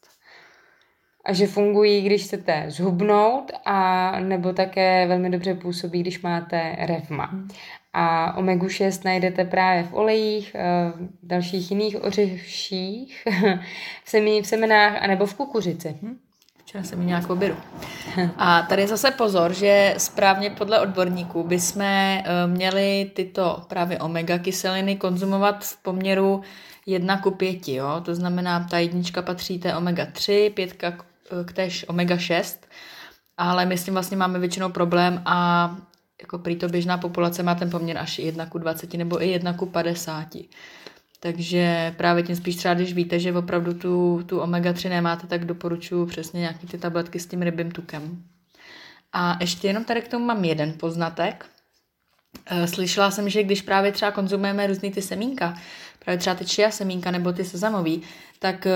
[1.24, 7.24] A že fungují, když chcete zhubnout, a nebo také velmi dobře působí, když máte revma.
[7.24, 7.48] Hmm.
[7.92, 13.24] A omegu 6 najdete právě v olejích, eh, v dalších jiných ořeších,
[14.04, 15.96] v, semí, v semenách anebo v kukuřici.
[16.02, 16.18] Hm?
[16.64, 17.56] Včera jsem nějakou beru.
[18.36, 24.96] A tady zase pozor, že správně podle odborníků bychom eh, měli tyto právě omega kyseliny
[24.96, 26.42] konzumovat v poměru
[26.86, 27.68] 1 ku 5.
[27.68, 28.00] Jo?
[28.04, 30.92] To znamená, ta jednička patří té omega 3, pětka
[31.44, 32.66] k též omega 6,
[33.36, 35.76] ale my s tím vlastně máme většinou problém a
[36.22, 39.52] jako prý to běžná populace má ten poměr až 1 ku 20 nebo i 1
[39.52, 40.28] ku 50.
[41.20, 46.06] Takže právě tím spíš třeba, když víte, že opravdu tu, tu omega-3 nemáte, tak doporučuji
[46.06, 48.22] přesně nějaký ty tabletky s tím rybím tukem.
[49.12, 51.46] A ještě jenom tady k tomu mám jeden poznatek.
[52.46, 55.54] Eh, slyšela jsem, že když právě třeba konzumujeme různý ty semínka,
[56.04, 58.02] právě třeba ty chia semínka nebo ty sezamový,
[58.38, 58.72] tak eh,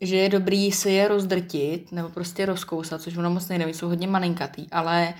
[0.00, 4.08] že je dobrý si je rozdrtit nebo prostě rozkousat, což ono moc nejde, jsou hodně
[4.08, 5.14] malinkatý, ale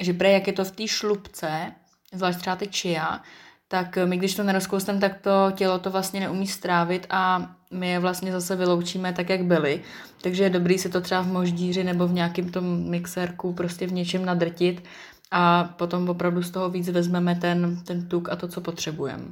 [0.00, 1.72] že pre jak je to v té šlubce,
[2.12, 3.22] zvlášť třeba ty chia,
[3.68, 7.98] tak my když to nerozkousneme, tak to tělo to vlastně neumí strávit a my je
[7.98, 9.82] vlastně zase vyloučíme tak, jak byly.
[10.22, 13.92] Takže je dobrý si to třeba v moždíři nebo v nějakém tom mixérku prostě v
[13.92, 14.84] něčem nadrtit
[15.30, 19.24] a potom opravdu z toho víc vezmeme ten, ten tuk a to, co potřebujeme.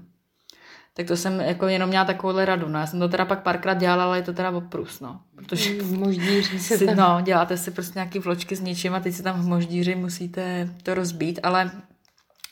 [0.97, 2.69] Tak to jsem jako jenom měla takovouhle radu.
[2.69, 5.21] No, já jsem to teda pak párkrát dělala, ale je to teda oprus, no.
[5.37, 6.97] Protože v moždíři si, tam...
[6.97, 10.69] no, děláte si prostě nějaký vločky s něčím a teď si tam v moždíři musíte
[10.83, 11.71] to rozbít, ale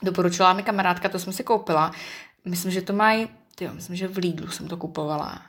[0.02, 1.92] doporučila mi kamarádka, to jsem si koupila.
[2.44, 5.42] Myslím, že to mají, tyjo, myslím, že v Lidlu jsem to kupovala.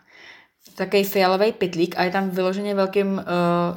[0.76, 3.24] Takový fialový pitlík a je tam vyloženě velkým uh,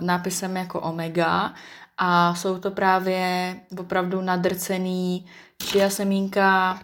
[0.01, 1.55] nápisem jako omega
[1.99, 5.27] a jsou to právě opravdu nadrcený
[5.59, 6.81] čia semínka,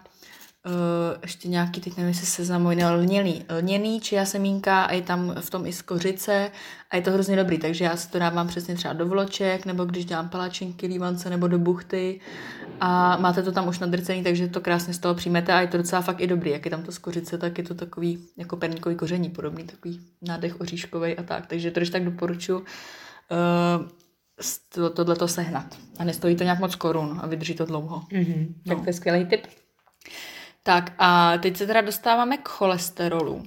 [0.67, 5.03] Uh, ještě nějaký, teď nevím, jestli se zamojný, ale lněný, lněný já semínka a je
[5.03, 6.51] tam v tom i skořice
[6.91, 9.85] a je to hrozně dobrý, takže já si to dávám přesně třeba do vloček, nebo
[9.85, 12.21] když dělám palačinky, lívance nebo do buchty
[12.81, 15.77] a máte to tam už nadrcený, takže to krásně z toho přijmete a je to
[15.77, 18.97] docela fakt i dobrý, jak je tam to skořice, tak je to takový jako perníkový
[18.97, 22.65] koření podobný, takový nádech oříškový a tak, takže to když tak doporučuji uh,
[24.69, 25.79] to, tohleto sehnat.
[25.99, 28.01] A nestojí to nějak moc korun a vydrží to dlouho.
[28.01, 28.55] Mm-hmm.
[28.67, 28.75] No.
[28.75, 29.47] Tak to je skvělý tip.
[30.63, 33.43] Tak a teď se teda dostáváme k cholesterolu.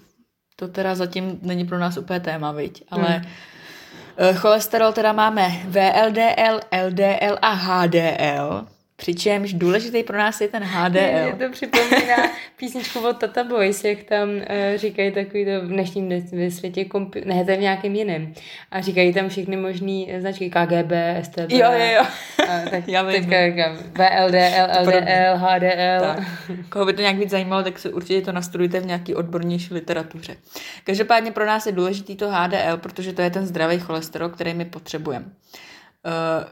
[0.56, 2.84] To teda zatím není pro nás úplně téma, viď?
[2.91, 4.36] Ale hmm.
[4.36, 8.67] cholesterol teda máme VLDL, LDL a HDL.
[8.97, 10.99] Přičemž důležitý pro nás je ten HDL.
[10.99, 12.15] Mě to připomíná
[12.55, 14.43] písničku od Tata Boys, jak tam uh,
[14.75, 18.34] říkají takový to v dnešním světě, kompi- ne, to je v nějakém jiném.
[18.71, 21.51] A říkají tam všechny možný značky KGB, STB.
[21.51, 22.03] Jo, jo, jo.
[22.49, 23.36] A, tak Já teďka
[23.73, 26.01] VLDL, LDL, HDL.
[26.01, 26.23] Tak.
[26.69, 30.36] Koho by to nějak víc zajímalo, tak se určitě to nastudujte v nějaký odbornější literatuře.
[30.84, 34.65] Každopádně pro nás je důležitý to HDL, protože to je ten zdravý cholesterol, který my
[34.65, 35.25] potřebujeme.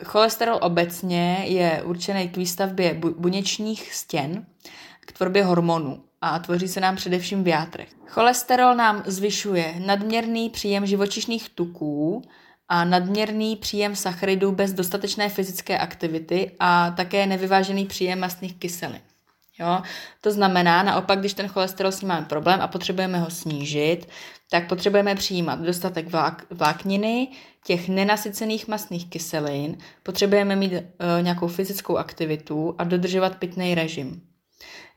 [0.03, 4.45] Cholesterol obecně je určený k výstavbě buněčních stěn,
[4.99, 7.89] k tvorbě hormonů a tvoří se nám především v játrech.
[8.07, 12.21] Cholesterol nám zvyšuje nadměrný příjem živočišných tuků
[12.69, 19.01] a nadměrný příjem sacharidů bez dostatečné fyzické aktivity a také nevyvážený příjem mastných kyselin.
[19.63, 19.81] Jo?
[20.21, 24.07] To znamená, naopak, když ten cholesterol s ním máme problém a potřebujeme ho snížit,
[24.51, 27.27] tak potřebujeme přijímat dostatek vlák, vlákniny,
[27.65, 30.85] těch nenasycených mastných kyselin, potřebujeme mít e,
[31.21, 34.21] nějakou fyzickou aktivitu a dodržovat pitný režim.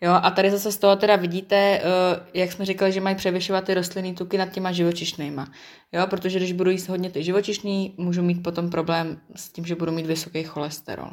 [0.01, 3.65] Jo, a tady zase z toho teda vidíte, uh, jak jsme říkali, že mají převyšovat
[3.65, 5.53] ty rostlinné tuky nad těma živočišnýma.
[5.93, 9.75] Jo, protože když budu jíst hodně ty živočišný, můžu mít potom problém s tím, že
[9.75, 11.11] budu mít vysoký cholesterol.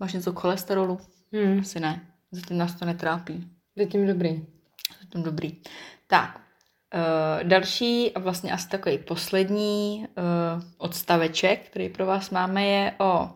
[0.00, 1.00] Máš něco k cholesterolu?
[1.34, 1.60] Hmm.
[1.60, 2.06] Asi ne.
[2.30, 3.48] Zatím nás to netrápí.
[3.76, 4.46] Zatím dobrý.
[5.00, 5.52] Zatím dobrý.
[6.06, 6.40] Tak,
[6.94, 13.30] uh, další a vlastně asi takový poslední uh, odstaveček, který pro vás máme, je o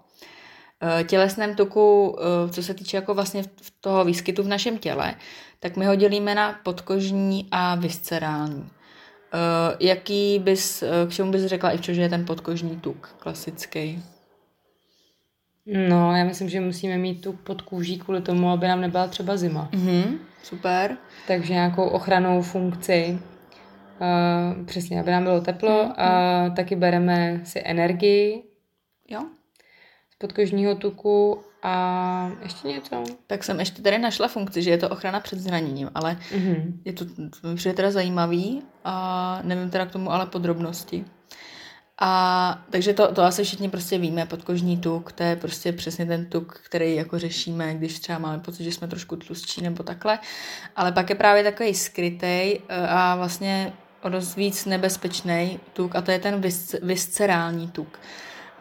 [0.83, 2.17] Eh, tělesném tuku,
[2.51, 3.45] co se týče jako vlastně
[3.81, 5.15] toho výskytu v našem těle,
[5.61, 8.71] tak my ho dělíme na podkožní a viscerální.
[9.81, 14.03] Jaký bys, k čemu bys řekla i že je ten podkožní tuk klasický?
[15.89, 19.37] No, já myslím, že musíme mít tu pod kůží kvůli tomu, aby nám nebyla třeba
[19.37, 19.69] zima.
[19.73, 20.97] Mm-hmm, super.
[21.27, 23.19] Takže nějakou ochranou funkci.
[24.01, 25.85] Uh, přesně, aby nám bylo teplo.
[25.85, 25.95] Mm-hmm.
[25.97, 28.43] A taky bereme si energii.
[29.09, 29.25] Jo
[30.19, 33.05] podkožního tuku a ještě něco?
[33.27, 36.73] Tak jsem ještě tady našla funkci, že je to ochrana před zraněním, ale mm-hmm.
[36.85, 37.05] je to,
[37.63, 41.05] to je teda zajímavý a nevím teda k tomu ale podrobnosti.
[42.01, 46.27] A takže to, to asi všichni prostě víme, podkožní tuk, to je prostě přesně ten
[46.27, 50.19] tuk, který jako řešíme, když třeba máme pocit, že jsme trošku tlustší nebo takhle.
[50.77, 56.01] Ale pak je právě takový skrytej eh, a vlastně o dost víc nebezpečný tuk a
[56.01, 58.01] to je ten vis, viscerální tuk.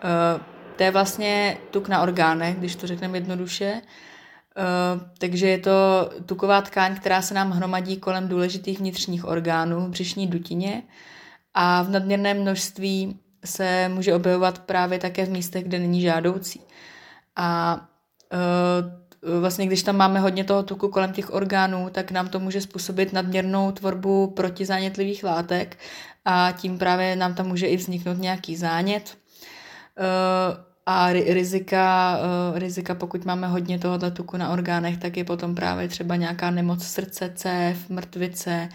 [0.03, 0.41] Uh,
[0.75, 3.81] to je vlastně tuk na orgánech, když to řekneme jednoduše.
[3.81, 9.89] Uh, takže je to tuková tkáň, která se nám hromadí kolem důležitých vnitřních orgánů v
[9.89, 10.83] břišní dutině
[11.53, 16.61] a v nadměrném množství se může objevovat právě také v místech, kde není žádoucí.
[17.35, 17.79] A
[18.33, 22.61] uh, vlastně když tam máme hodně toho tuku kolem těch orgánů, tak nám to může
[22.61, 25.77] způsobit nadměrnou tvorbu protizánětlivých látek
[26.25, 29.17] a tím právě nám tam může i vzniknout nějaký zánět.
[29.97, 32.17] Uh, a rizika,
[32.51, 36.51] uh, rizika, pokud máme hodně toho tuku na orgánech, tak je potom právě třeba nějaká
[36.51, 38.69] nemoc srdce, cév, mrtvice,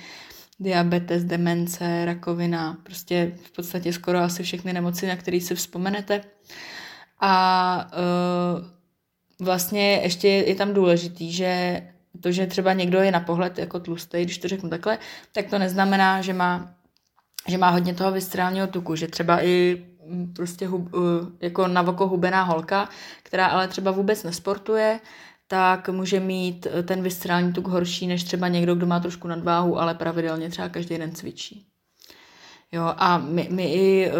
[0.62, 6.20] diabetes, demence, rakovina, prostě v podstatě skoro asi všechny nemoci, na které si vzpomenete.
[7.20, 11.82] A uh, vlastně ještě je tam důležitý, že
[12.20, 14.98] to, že třeba někdo je na pohled jako tlustý, když to řeknu takhle,
[15.32, 16.74] tak to neznamená, že má,
[17.48, 19.84] že má hodně toho viscerálního tuku, že třeba i
[20.36, 20.90] prostě hub,
[21.40, 22.88] jako na oko hubená holka,
[23.22, 25.00] která ale třeba vůbec nesportuje,
[25.52, 29.94] tak může mít ten viscerální tuk horší než třeba někdo, kdo má trošku nadváhu, ale
[29.94, 31.66] pravidelně třeba každý den cvičí.
[32.72, 34.10] Jo, a my, my i,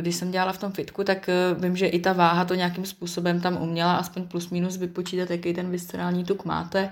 [0.00, 3.40] když jsem dělala v tom fitku, tak vím, že i ta váha to nějakým způsobem
[3.40, 6.90] tam uměla aspoň plus minus vypočítat, jaký ten viscerální tuk máte.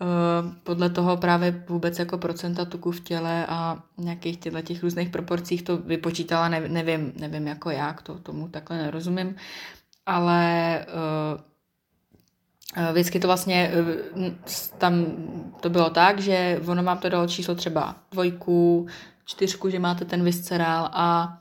[0.00, 5.08] Eh, podle toho právě vůbec jako procenta tuku v těle a nějakých těchto těch různých
[5.08, 9.36] proporcích to vypočítala, ne, nevím, nevím jako jak, to tomu takhle nerozumím,
[10.06, 10.86] ale
[12.92, 13.70] vždycky to vlastně
[14.16, 14.24] uh,
[14.78, 15.06] tam
[15.60, 18.86] to bylo tak, že ono vám to dalo číslo třeba dvojku,
[19.24, 21.38] čtyřku, že máte ten viscerál a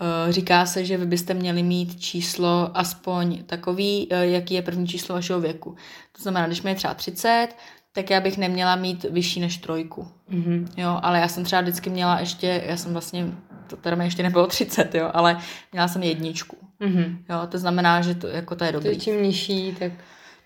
[0.00, 4.86] uh, říká se, že vy byste měli mít číslo aspoň takový, uh, jaký je první
[4.86, 5.76] číslo vašeho věku.
[6.16, 7.48] To znamená, když mi je třeba 30,
[7.92, 10.08] tak já bych neměla mít vyšší než trojku.
[10.30, 10.66] Mm-hmm.
[10.76, 13.26] Jo, ale já jsem třeba vždycky měla ještě, já jsem vlastně,
[13.66, 15.38] to teda mi ještě nebylo 30, jo, ale
[15.72, 16.56] měla jsem jedničku.
[16.80, 17.16] Mm-hmm.
[17.28, 18.94] Jo, to znamená, že to, jako to je dobrý.
[18.94, 19.92] To čím nižší, tak...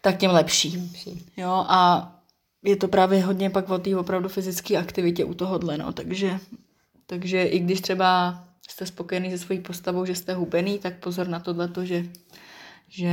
[0.05, 0.77] Tak tím lepší.
[0.77, 1.27] lepší.
[1.37, 2.13] Jo, a
[2.63, 6.39] je to právě hodně pak o té opravdu fyzické aktivitě u tohohle, no, takže,
[7.07, 11.41] takže i když třeba jste spokojený se svojí postavou, že jste hubený, tak pozor na
[11.41, 12.05] tohle, že,
[12.89, 13.13] že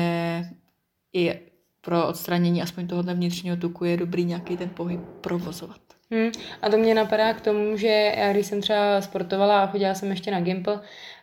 [1.14, 1.40] i
[1.82, 5.81] pro odstranění aspoň toho vnitřního tuku je dobrý nějaký ten pohyb provozovat.
[6.12, 6.32] Hmm.
[6.62, 10.10] A to mě napadá k tomu, že já když jsem třeba sportovala a chodila jsem
[10.10, 10.80] ještě na Gimple,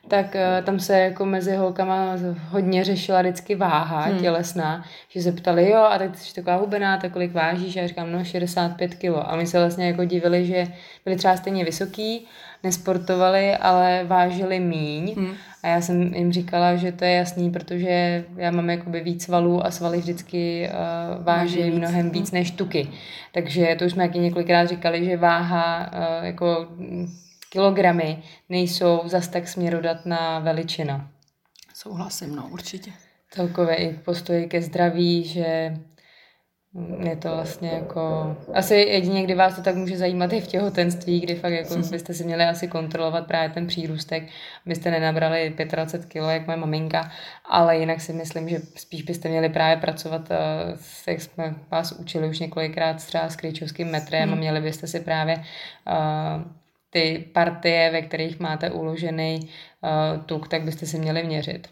[0.08, 2.16] tak uh, tam se jako mezi holkama
[2.48, 4.18] hodně řešila vždycky váha hmm.
[4.18, 7.76] tělesná, že se ptali, jo, a tak jsi taková hubená, tak kolik vážíš?
[7.76, 9.30] A já říkám, no 65 kilo.
[9.30, 10.66] A my se vlastně jako divili, že
[11.04, 12.26] byli třeba stejně vysoký,
[12.62, 15.14] nesportovali, ale vážili míň.
[15.16, 15.34] Hmm.
[15.62, 19.66] A já jsem jim říkala, že to je jasný, protože já mám jakoby víc svalů
[19.66, 21.74] a svaly vždycky uh, váží víc.
[21.74, 22.88] mnohem víc než tuky.
[23.32, 26.68] Takže to už jsme taky několikrát říkali, že váha uh, jako
[27.50, 28.18] kilogramy
[28.48, 31.10] nejsou zas tak směrodatná veličina.
[31.74, 32.90] Souhlasím, no, určitě.
[33.30, 35.76] Celkově i postoj ke zdraví, že
[37.02, 38.36] je to vlastně jako...
[38.54, 42.14] Asi jedině, kdy vás to tak může zajímat i v těhotenství, kdy fakt jako byste
[42.14, 44.28] si měli asi kontrolovat právě ten přírůstek,
[44.66, 47.10] abyste nenabrali 25 kg, jak moje maminka,
[47.44, 52.28] ale jinak si myslím, že spíš byste měli právě pracovat, eh, jak jsme vás učili
[52.28, 54.32] už několikrát třeba s kryčovským metrem hmm.
[54.32, 56.42] a měli byste si právě uh,
[56.90, 61.68] ty partie, ve kterých máte uložený uh, tuk, tak byste si měli měřit.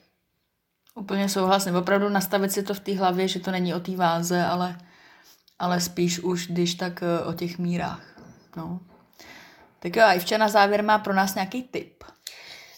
[0.96, 1.76] Úplně souhlasím.
[1.76, 4.76] Opravdu nastavit si to v té hlavě, že to není o té váze, ale,
[5.58, 8.02] ale spíš už, když tak eh, o těch mírách.
[8.56, 8.80] No.
[9.78, 12.04] Tak jo, a Ivča na závěr má pro nás nějaký tip.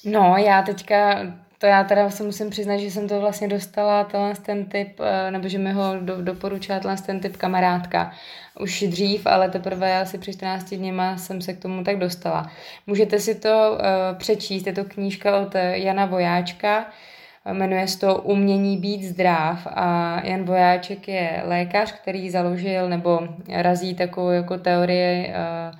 [0.05, 1.19] No, já teďka,
[1.59, 5.31] to já teda se musím přiznat, že jsem to vlastně dostala, tenhle ten tip, eh,
[5.31, 8.12] nebo že mi ho do, doporučila tenhle ten tip kamarádka
[8.61, 12.51] už dřív, ale teprve asi při 14 dněma jsem se k tomu tak dostala.
[12.87, 16.87] Můžete si to uh, přečíst, je to knížka od Jana Vojáčka,
[17.53, 23.95] jmenuje se to Umění být zdrav a Jan Vojáček je lékař, který založil nebo razí
[23.95, 25.79] takovou jako teorie eh,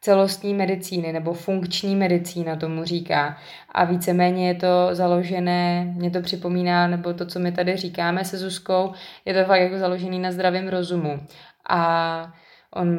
[0.00, 3.38] celostní medicíny nebo funkční medicína tomu říká.
[3.72, 8.38] A víceméně je to založené, mě to připomíná, nebo to, co my tady říkáme se
[8.38, 8.92] Zuzkou,
[9.24, 11.20] je to fakt jako založený na zdravém rozumu.
[11.68, 12.32] A
[12.76, 12.98] On uh,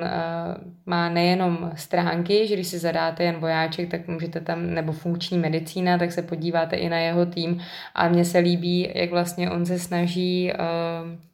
[0.85, 5.97] má nejenom stránky, že když si zadáte jen vojáček, tak můžete tam, nebo funkční medicína,
[5.97, 7.61] tak se podíváte i na jeho tým.
[7.95, 10.57] A mně se líbí, jak vlastně on se snaží uh,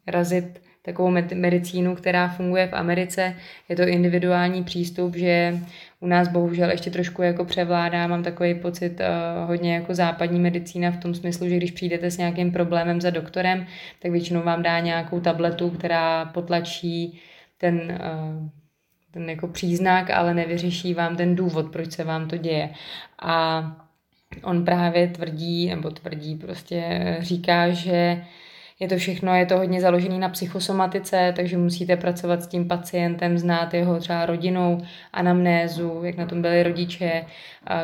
[0.06, 3.34] razit takovou medicínu, která funguje v Americe.
[3.68, 5.58] Je to individuální přístup, že
[6.00, 10.90] u nás bohužel ještě trošku jako převládá, mám takový pocit uh, hodně jako západní medicína
[10.90, 13.66] v tom smyslu, že když přijdete s nějakým problémem za doktorem,
[14.02, 17.20] tak většinou vám dá nějakou tabletu, která potlačí
[17.64, 18.50] ten, eh,
[19.10, 22.70] ten jako příznak, ale nevyřeší vám ten důvod, proč se vám to děje.
[23.22, 23.62] A
[24.42, 28.24] on právě tvrdí, nebo tvrdí, prostě říká, že
[28.84, 33.38] je to všechno, je to hodně založené na psychosomatice, takže musíte pracovat s tím pacientem,
[33.38, 34.80] znát jeho třeba rodinou,
[35.12, 37.24] anamnézu, jak na tom byli rodiče,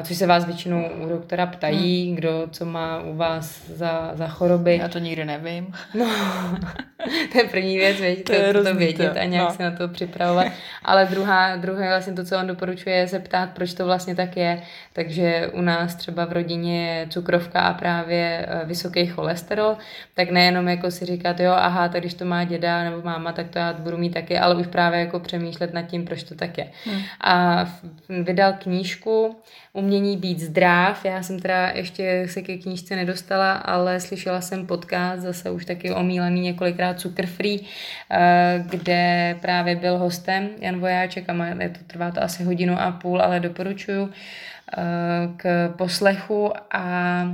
[0.03, 2.17] což se vás většinou u doktora ptají, hmm.
[2.17, 4.77] kdo co má u vás za, za choroby.
[4.77, 5.73] Já to nikdy nevím.
[5.95, 6.07] No,
[7.33, 9.55] to je první věc, věď, to, to, to vědět a nějak no.
[9.55, 10.47] se na to připravovat.
[10.83, 14.37] Ale druhá, druhé vlastně to, co on doporučuje, je se ptát, proč to vlastně tak
[14.37, 14.63] je.
[14.93, 19.77] Takže u nás třeba v rodině je cukrovka a právě e, vysoký cholesterol,
[20.15, 23.49] tak nejenom jako si říkat, jo, aha, tak když to má děda nebo máma, tak
[23.49, 26.59] to já budu mít taky, ale už právě jako přemýšlet nad tím, proč to tak
[26.59, 26.71] je.
[26.85, 27.03] Hmm.
[27.21, 27.67] A
[28.09, 29.37] vydal knížku,
[29.73, 31.05] umění být zdrav.
[31.05, 35.93] Já jsem teda ještě se ke knížce nedostala, ale slyšela jsem podcast, zase už taky
[35.93, 37.61] omílený několikrát Cukr Free,
[38.11, 42.91] eh, kde právě byl hostem Jan Vojáček a je to, trvá to asi hodinu a
[42.91, 44.83] půl, ale doporučuju eh,
[45.37, 47.25] k poslechu a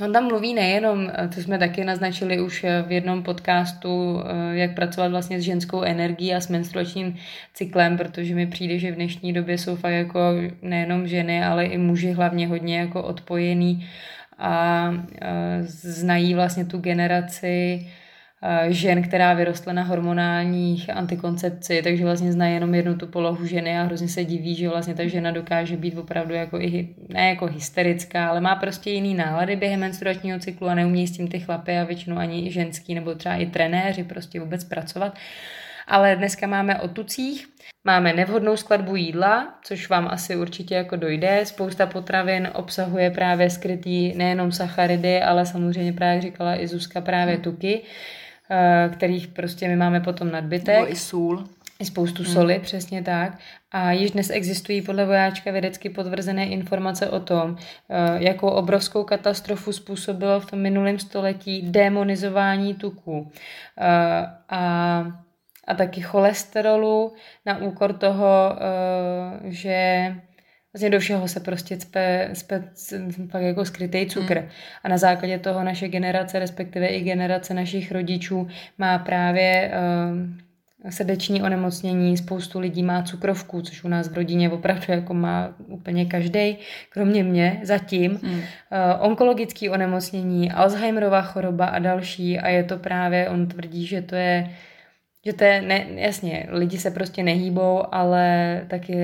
[0.00, 4.56] On tam mluví nejenom, eh, to jsme taky naznačili už eh, v jednom podcastu, eh,
[4.56, 7.16] jak pracovat vlastně s ženskou energií a s menstruačním
[7.54, 10.18] cyklem, protože mi přijde, že v dnešní době jsou fakt jako
[10.62, 13.88] nejenom ženy, ale i muži hlavně hodně jako odpojený
[14.38, 14.90] a
[15.62, 17.86] znají vlastně tu generaci
[18.68, 23.82] žen, která vyrostla na hormonálních antikoncepci, takže vlastně zná jenom jednu tu polohu ženy a
[23.82, 28.28] hrozně se diví, že vlastně ta žena dokáže být opravdu jako i, ne jako hysterická,
[28.28, 31.84] ale má prostě jiný nálady během menstruačního cyklu a neumí s tím ty chlapy a
[31.84, 35.18] většinou ani ženský nebo třeba i trenéři prostě vůbec pracovat.
[35.86, 37.46] Ale dneska máme o tucích,
[37.84, 41.40] Máme nevhodnou skladbu jídla, což vám asi určitě jako dojde.
[41.46, 47.38] Spousta potravin obsahuje právě skrytý nejenom sacharidy, ale samozřejmě právě jak říkala i Zuzka právě
[47.38, 47.82] tuky.
[48.50, 50.80] Eh, kterých prostě my máme potom nadbytek.
[50.80, 51.44] Nebo i sůl.
[51.78, 52.32] I spoustu hmm.
[52.32, 53.38] soli, přesně tak.
[53.70, 57.56] A již dnes existují podle vojáčka vědecky potvrzené informace o tom,
[57.90, 63.32] eh, jakou obrovskou katastrofu způsobilo v tom minulém století demonizování tuků.
[63.80, 65.04] Eh, a
[65.68, 67.12] a taky cholesterolu
[67.46, 68.56] na úkor toho,
[69.44, 70.14] že
[70.74, 72.64] vlastně do všeho se prostě cpe, cpe
[73.30, 74.38] pak jako skrytý cukr.
[74.38, 74.48] Mm.
[74.84, 79.72] A na základě toho naše generace, respektive i generace našich rodičů má právě
[80.84, 85.54] uh, srdeční onemocnění, spoustu lidí má cukrovku, což u nás v rodině opravdu jako má
[85.66, 86.56] úplně každý,
[86.90, 88.20] kromě mě zatím.
[88.22, 88.32] Mm.
[88.32, 88.42] Uh,
[89.00, 94.50] onkologické onemocnění, Alzheimerova choroba a další a je to právě, on tvrdí, že to je
[95.26, 98.96] že to je, ne, jasně, lidi se prostě nehýbou, ale taky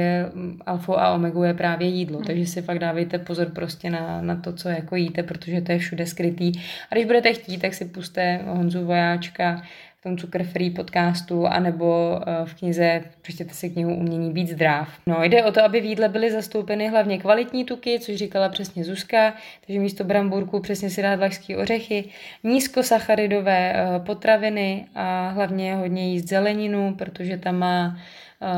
[0.67, 2.27] alfa a omega je právě jídlo, hmm.
[2.27, 5.79] takže si fakt dávejte pozor prostě na, na to, co jako jíte, protože to je
[5.79, 6.53] všude skrytý.
[6.91, 9.63] A když budete chtít, tak si puste Honzu Vojáčka
[10.09, 14.89] tom Cukr Free podcastu, anebo eh, v knize, přečtěte si knihu Umění být zdrav.
[15.07, 18.85] No, jde o to, aby v jídle byly zastoupeny hlavně kvalitní tuky, což říkala přesně
[18.85, 19.35] Zuzka,
[19.67, 22.05] takže místo bramburků přesně si dát vlašské ořechy,
[22.45, 27.99] nízkosacharidové eh, potraviny a hlavně hodně jíst zeleninu, protože tam má,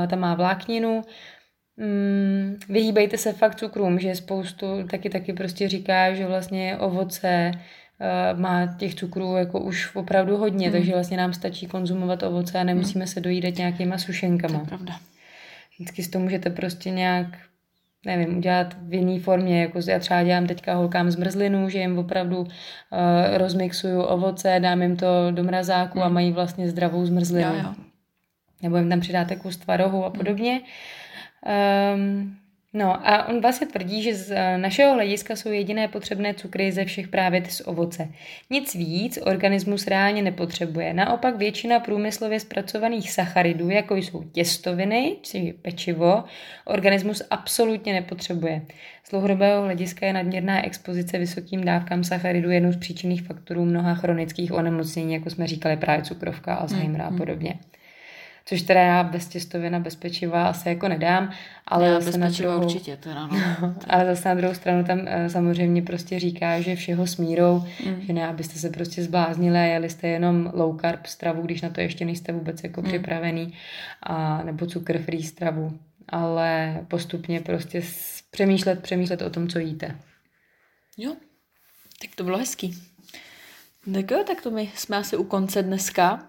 [0.04, 1.02] eh, tam má vlákninu.
[1.76, 7.52] Mm, vyhýbejte se fakt cukrům, že spoustu taky taky prostě říká, že vlastně ovoce
[8.36, 10.72] má těch cukrů jako už opravdu hodně, mm.
[10.72, 13.08] takže vlastně nám stačí konzumovat ovoce a nemusíme mm.
[13.08, 14.54] se dojídat nějakýma sušenkama.
[14.54, 15.00] To je pravda.
[15.74, 17.26] Vždycky si to můžete prostě nějak
[18.06, 22.38] nevím, udělat v jiné formě, jako já třeba dělám teďka holkám zmrzlinu, že jim opravdu
[22.38, 22.48] uh,
[23.32, 26.04] rozmixuju ovoce, dám jim to do mrazáku mm.
[26.04, 27.54] a mají vlastně zdravou zmrzlinu.
[27.54, 27.74] Jo, jo.
[28.62, 30.12] Nebo jim tam přidáte kus tvarohu a mm.
[30.12, 30.60] podobně.
[31.94, 32.36] Um,
[32.72, 36.84] no a on vlastně tvrdí, že z eh, našeho hlediska jsou jediné potřebné cukry ze
[36.84, 38.08] všech právě z ovoce.
[38.50, 40.94] Nic víc organismus reálně nepotřebuje.
[40.94, 46.24] Naopak většina průmyslově zpracovaných sacharidů, jako jsou těstoviny či pečivo,
[46.64, 48.62] organismus absolutně nepotřebuje.
[49.04, 54.52] Z dlouhodobého hlediska je nadměrná expozice vysokým dávkám sacharidů jednou z příčinných faktorů mnoha chronických
[54.52, 57.58] onemocnění, jako jsme říkali právě cukrovka, Alzheimer a hmm, hmm.
[58.44, 61.30] Což teda já bez těstovina, bez pečiva asi jako nedám,
[61.66, 63.74] ale já zase na druhou, určitě teda, no.
[63.88, 68.00] ale zase na druhou stranu tam eh, samozřejmě prostě říká, že všeho s mírou, mm.
[68.00, 71.70] že ne, abyste se prostě zbláznili a jeli jste jenom low carb stravu, když na
[71.70, 72.86] to ještě nejste vůbec jako mm.
[72.86, 73.54] připravený,
[74.02, 75.78] a, nebo cukr free stravu,
[76.08, 77.82] ale postupně prostě
[78.30, 79.96] přemýšlet, přemýšlet o tom, co jíte.
[80.96, 81.16] Jo,
[82.02, 82.74] tak to bylo hezký.
[83.94, 86.28] Tak jo, tak to my jsme asi u konce dneska.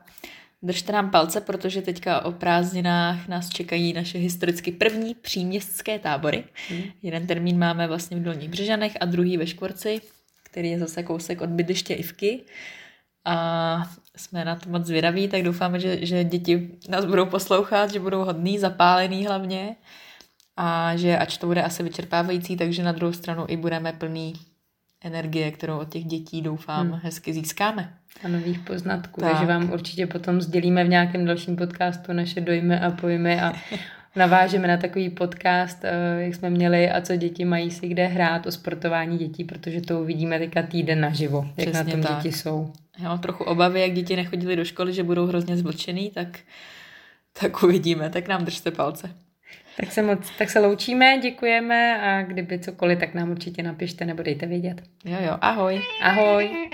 [0.63, 6.43] Držte nám palce, protože teďka o prázdninách nás čekají naše historicky první příměstské tábory.
[6.69, 6.83] Hmm.
[7.01, 10.01] Jeden termín máme vlastně v Dolních Břežanech a druhý ve Škvorci,
[10.43, 12.43] který je zase kousek od bydliště Ivky.
[13.25, 17.99] A jsme na to moc zvědaví, tak doufáme, že, že děti nás budou poslouchat, že
[17.99, 19.75] budou hodný, zapálený hlavně
[20.57, 24.33] a že ač to bude asi vyčerpávající, takže na druhou stranu i budeme plný
[25.01, 26.99] energie, kterou od těch dětí doufám hmm.
[27.03, 27.93] hezky získáme.
[28.23, 29.31] A nových poznatků, tak.
[29.31, 33.53] takže vám určitě potom sdělíme v nějakém dalším podcastu naše dojmy a pojmy a
[34.15, 38.45] navážeme na takový podcast, eh, jak jsme měli a co děti mají si kde hrát
[38.45, 42.23] o sportování dětí, protože to uvidíme teďka týden naživo, jak Přesně na tom tak.
[42.23, 42.73] děti jsou.
[42.99, 46.39] Já mám trochu obavy, jak děti nechodili do školy, že budou hrozně zvlčený, tak,
[47.39, 49.15] tak uvidíme, tak nám držte palce.
[49.77, 54.23] Tak se, moc, tak se loučíme, děkujeme a kdyby cokoliv, tak nám určitě napište nebo
[54.23, 54.83] dejte vědět.
[55.05, 55.81] Jo, jo, ahoj.
[56.01, 56.69] Ahoj.